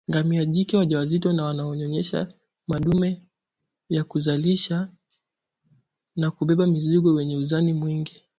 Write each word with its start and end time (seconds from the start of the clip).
ngamia 0.09 0.45
jike 0.45 0.77
wajawazito 0.77 1.33
na 1.33 1.43
wanaonyonyesha 1.45 2.27
madume 2.67 3.21
ya 3.89 4.03
kuzalisha 4.03 4.89
na 6.15 6.31
kubeba 6.31 6.67
mizigo 6.67 7.13
wenye 7.13 7.37
uzani 7.37 7.73
mwingi 7.73 8.23